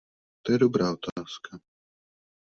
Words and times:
To 0.41 0.51
je 0.51 0.57
dobrá 0.57 0.91
otázka. 0.91 1.59